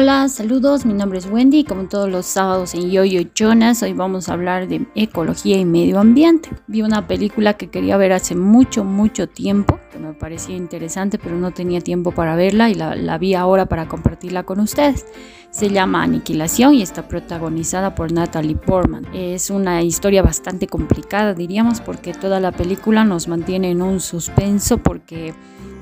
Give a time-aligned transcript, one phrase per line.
[0.00, 4.28] Hola, saludos, mi nombre es Wendy, como todos los sábados en Yoyo Jonas, hoy vamos
[4.28, 6.50] a hablar de ecología y medio ambiente.
[6.68, 11.36] Vi una película que quería ver hace mucho, mucho tiempo, que me parecía interesante, pero
[11.36, 15.04] no tenía tiempo para verla y la, la vi ahora para compartirla con ustedes.
[15.50, 19.04] Se llama Aniquilación y está protagonizada por Natalie Portman.
[19.12, 24.78] Es una historia bastante complicada, diríamos, porque toda la película nos mantiene en un suspenso
[24.78, 25.34] porque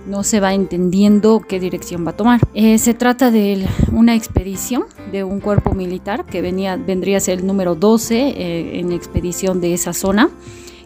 [0.07, 2.41] no se va entendiendo qué dirección va a tomar.
[2.55, 7.41] Eh, se trata de una expedición de un cuerpo militar que venía, vendría a ser
[7.41, 10.31] el número 12 eh, en expedición de esa zona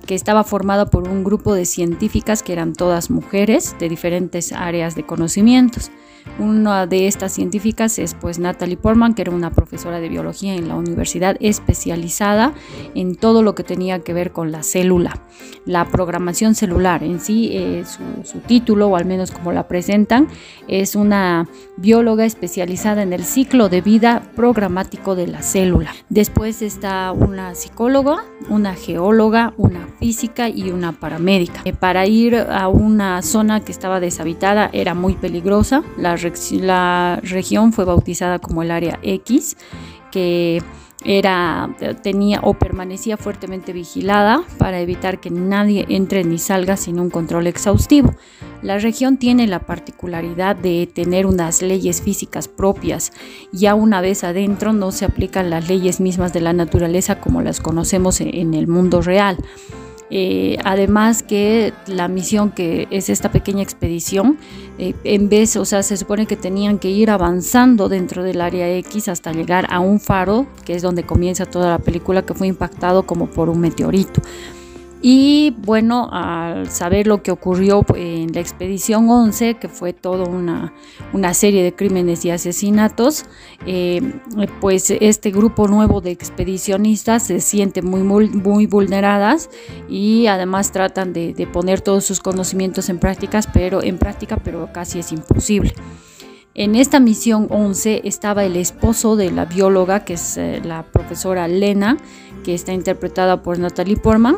[0.06, 4.94] que estaba formada por un grupo de científicas que eran todas mujeres de diferentes áreas
[4.94, 5.90] de conocimientos.
[6.38, 10.68] Una de estas científicas es pues Natalie Portman, que era una profesora de biología en
[10.68, 12.54] la universidad especializada
[12.94, 15.22] en todo lo que tenía que ver con la célula,
[15.66, 17.02] la programación celular.
[17.02, 17.84] En sí, eh,
[18.24, 20.28] su, título, o al menos como la presentan,
[20.68, 25.92] es una bióloga especializada en el ciclo de vida programático de la célula.
[26.08, 31.60] Después está una psicóloga, una geóloga, una física y una paramédica.
[31.64, 35.82] Eh, para ir a una zona que estaba deshabitada era muy peligrosa.
[36.52, 39.56] La, región fue bautizada como el área X,
[40.10, 40.62] que
[41.02, 47.08] era tenía o permanecía fuertemente vigilada para evitar que nadie entre ni salga sin un
[47.08, 48.14] control exhaustivo.
[48.62, 53.12] La región tiene la particularidad de tener unas leyes físicas propias.
[53.52, 57.60] Ya una vez adentro no se aplican las leyes mismas de la naturaleza como las
[57.60, 59.38] conocemos en el mundo real.
[60.10, 64.38] Eh, además que la misión que es esta pequeña expedición,
[64.78, 68.68] eh, en vez, o sea, se supone que tenían que ir avanzando dentro del área
[68.78, 72.48] X hasta llegar a un faro, que es donde comienza toda la película, que fue
[72.48, 74.20] impactado como por un meteorito.
[75.02, 80.74] Y bueno, al saber lo que ocurrió en la expedición 11, que fue toda una,
[81.32, 83.24] serie de crímenes y asesinatos,
[83.64, 84.02] eh,
[84.60, 89.48] pues este grupo nuevo de expedicionistas se siente muy, muy, vulneradas
[89.88, 94.98] y además tratan de, poner todos sus conocimientos en prácticas, pero en práctica, pero casi
[94.98, 95.72] es imposible.
[96.52, 101.46] En esta misión 11 estaba el esposo de la bióloga, que es eh, la profesora
[101.46, 101.96] Lena,
[102.42, 104.36] que está interpretada por Natalie Portman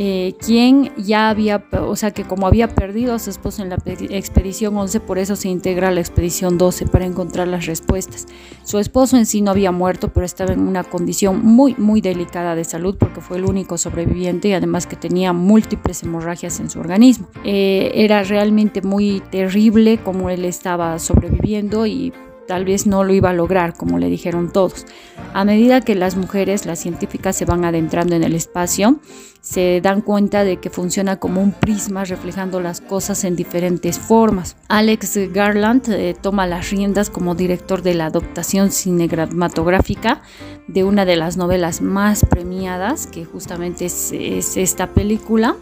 [0.00, 3.78] eh, quien ya había, o sea que como había perdido a su esposo en la
[3.84, 8.28] expedición 11, por eso se integra a la expedición 12 para encontrar las respuestas.
[8.62, 12.54] Su esposo en sí no había muerto, pero estaba en una condición muy, muy delicada
[12.54, 16.78] de salud porque fue el único sobreviviente y además que tenía múltiples hemorragias en su
[16.78, 17.26] organismo.
[17.44, 22.12] Eh, era realmente muy terrible como él estaba sobreviviendo y
[22.48, 24.86] tal vez no lo iba a lograr, como le dijeron todos.
[25.34, 28.98] A medida que las mujeres, las científicas, se van adentrando en el espacio,
[29.42, 34.56] se dan cuenta de que funciona como un prisma reflejando las cosas en diferentes formas.
[34.68, 40.22] Alex Garland eh, toma las riendas como director de la adaptación cinematográfica
[40.66, 44.12] de una de las novelas más premiadas, que justamente es
[44.56, 45.54] esta película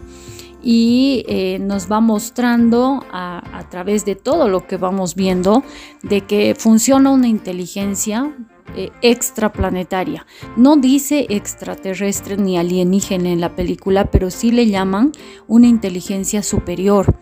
[0.61, 5.63] y eh, nos va mostrando a, través de todo lo que vamos viendo
[6.03, 8.33] de que funciona una inteligencia
[8.75, 10.25] eh, extraplanetaria.
[10.55, 15.11] No dice extraterrestre ni alienígena en la película, pero sí le llaman
[15.47, 17.13] una inteligencia superior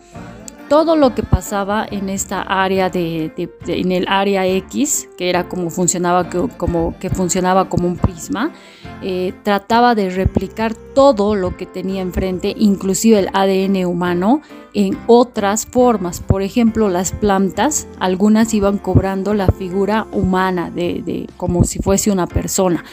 [0.68, 3.32] todo lo que pasaba en esta área de,
[3.68, 8.52] en el área X, que era como funcionaba, como, que funcionaba como un prisma,
[9.02, 14.42] eh, trataba de replicar todo lo que tenía enfrente, inclusive el ADN humano,
[14.76, 16.20] en otras formas.
[16.20, 22.28] Por ejemplo, las plantas, algunas iban cobrando la figura humana, de, como si fuese una
[22.28, 22.84] persona.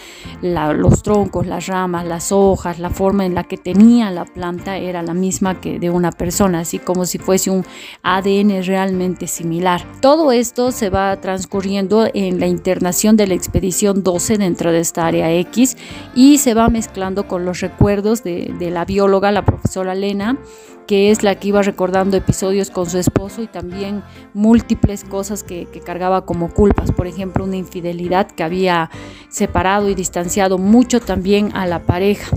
[0.40, 5.02] los troncos, las ramas, las hojas, la forma en la que tenía la planta era
[5.02, 7.64] la misma que de una persona, así como si fuese un
[8.02, 9.84] ADN realmente similar.
[10.00, 15.06] Todo esto se va transcurriendo en la internación de la expedición 12 dentro de esta
[15.06, 15.76] área X
[16.14, 20.38] y se va mezclando con los recuerdos de, de la bióloga, la profesora Lena,
[20.86, 24.02] que es la que iba recordando episodios con su esposo y también
[24.34, 28.90] múltiples cosas que, cargaba como culpas, por ejemplo una infidelidad que había
[29.30, 32.36] separado y distanciado mucho también a la pareja.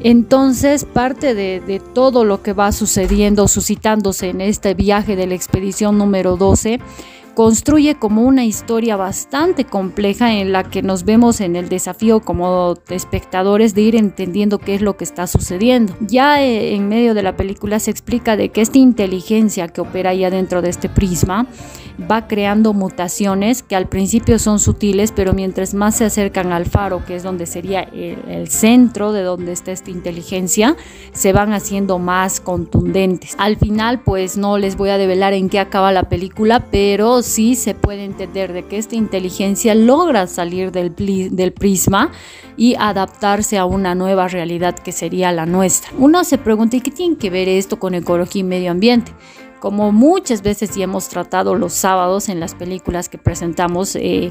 [0.00, 5.36] Entonces, parte de, de, todo lo que va sucediendo, suscitándose en este viaje de la
[5.36, 6.80] expedición número 12,
[7.34, 12.74] construye como una historia bastante compleja en la que nos vemos en el desafío como
[12.88, 15.96] espectadores de ir entendiendo qué es lo que está sucediendo.
[16.00, 20.14] Ya eh, en medio de la película se explica de que esta inteligencia que opera
[20.14, 21.46] ya dentro de este prisma
[22.00, 27.04] va creando mutaciones que al principio son sutiles, pero mientras más se acercan al faro,
[27.04, 30.76] que es donde sería el, centro de donde está esta inteligencia,
[31.12, 33.34] se van haciendo más contundentes.
[33.38, 37.54] Al final, pues no les voy a develar en qué acaba la película, pero sí
[37.54, 42.10] se puede entender de que esta inteligencia logra salir del, del prisma
[42.56, 45.90] y adaptarse a una nueva realidad que sería la nuestra.
[45.98, 49.12] Uno se pregunta, ¿y qué tiene que ver esto con ecología y medio ambiente?
[49.64, 54.28] Como muchas veces ya hemos tratado los sábados en las películas que presentamos, eh,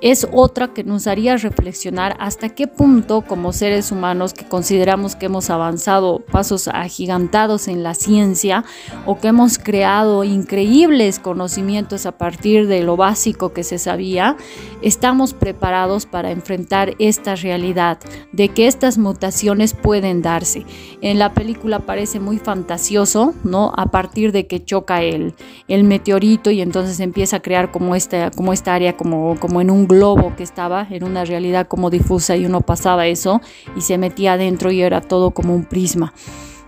[0.00, 5.26] es otra que nos haría reflexionar hasta qué punto como seres humanos que consideramos que
[5.26, 8.64] hemos avanzado pasos agigantados en la ciencia
[9.06, 14.36] o que hemos creado increíbles conocimientos a partir de lo básico que se sabía,
[14.82, 18.00] estamos preparados para enfrentar esta realidad
[18.32, 20.66] de que estas mutaciones pueden darse.
[21.02, 23.72] En la película parece muy fantasioso, ¿no?
[23.76, 25.34] A partir de que choca el,
[25.68, 29.70] el meteorito y entonces empieza a crear como esta, como esta área, como, como en
[29.70, 33.42] un globo que estaba, en una realidad como difusa y uno pasaba eso
[33.76, 36.14] y se metía adentro y era todo como un prisma.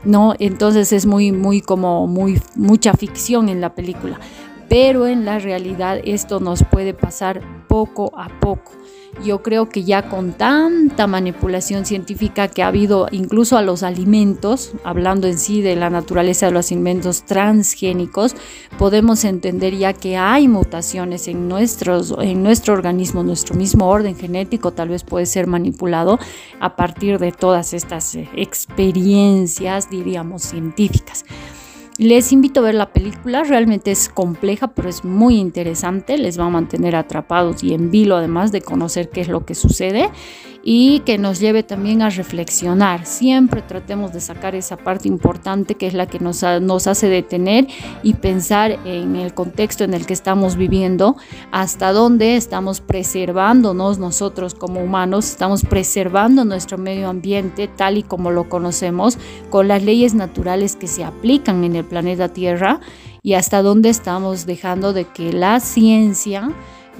[0.04, 0.34] ¿no?
[0.38, 4.20] Entonces es muy, muy como muy, mucha ficción en la película.
[4.74, 8.72] Pero en la realidad esto nos puede pasar poco a poco.
[9.24, 14.72] Yo creo que ya con tanta manipulación científica que ha habido incluso a los alimentos,
[14.82, 18.34] hablando en sí de la naturaleza de los alimentos transgénicos,
[18.76, 24.72] podemos entender ya que hay mutaciones en, nuestros, en nuestro organismo, nuestro mismo orden genético
[24.72, 26.18] tal vez puede ser manipulado
[26.58, 31.24] a partir de todas estas eh, experiencias, diríamos, científicas.
[31.96, 36.46] Les invito a ver la película, realmente es compleja, pero es muy interesante, les va
[36.46, 40.10] a mantener atrapados y en vilo además de conocer qué es lo que sucede
[40.64, 43.04] y que nos lleve también a reflexionar.
[43.04, 47.68] Siempre tratemos de sacar esa parte importante que es la que nos, nos hace detener
[48.02, 51.16] y pensar en el contexto en el que estamos viviendo,
[51.52, 58.30] hasta dónde estamos preservándonos nosotros como humanos, estamos preservando nuestro medio ambiente tal y como
[58.30, 59.18] lo conocemos,
[59.50, 62.80] con las leyes naturales que se aplican en el planeta Tierra
[63.22, 66.50] y hasta dónde estamos dejando de que la ciencia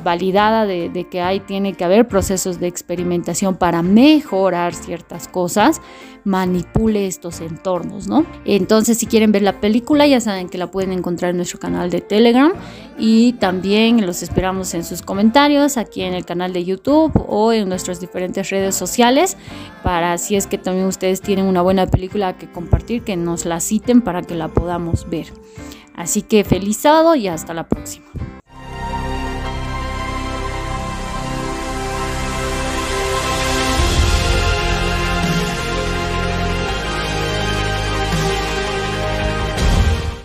[0.02, 5.80] validada de, que hay, tiene que haber procesos de experimentación para mejorar ciertas cosas,
[6.24, 8.24] manipule estos entornos, ¿no?
[8.44, 11.90] Entonces, si quieren ver la película, ya saben que la pueden encontrar en nuestro canal
[11.90, 12.52] de Telegram
[12.98, 17.68] y también los esperamos en sus comentarios aquí en el canal de YouTube o en
[17.68, 19.36] nuestras diferentes redes sociales
[19.82, 23.60] para si es que también ustedes tienen una buena película que compartir, que nos la
[23.60, 25.26] citen para que la podamos ver.
[25.94, 28.06] Así que feliz sábado y hasta la próxima.